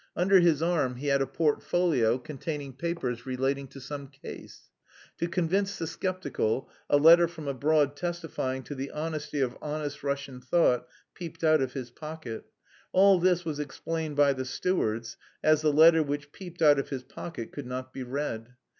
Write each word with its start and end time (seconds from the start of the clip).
Under 0.15 0.39
his 0.39 0.63
arm 0.63 0.95
he 0.95 1.09
had 1.09 1.21
a 1.21 1.27
portfolio 1.27 2.17
containing 2.17 2.73
papers 2.73 3.27
relating 3.27 3.67
to 3.67 3.79
some 3.79 4.07
"case." 4.07 4.71
To 5.19 5.27
convince 5.29 5.77
the 5.77 5.85
sceptical, 5.85 6.71
a 6.89 6.97
letter 6.97 7.27
from 7.27 7.47
abroad 7.47 7.95
testifying 7.95 8.63
to 8.63 8.73
the 8.73 8.89
honesty 8.89 9.41
of 9.41 9.55
"honest 9.61 10.01
Russian 10.01 10.41
thought" 10.41 10.87
peeped 11.13 11.43
out 11.43 11.61
of 11.61 11.73
his 11.73 11.91
pocket. 11.91 12.45
All 12.91 13.19
this 13.19 13.45
was 13.45 13.59
explained 13.59 14.15
by 14.15 14.33
the 14.33 14.43
stewards, 14.43 15.17
as 15.43 15.61
the 15.61 15.71
letter 15.71 16.01
which 16.01 16.31
peeped 16.31 16.63
out 16.63 16.79
of 16.79 16.89
his 16.89 17.03
pocket 17.03 17.51
could 17.51 17.67
not 17.67 17.93
be 17.93 18.01
read. 18.01 18.55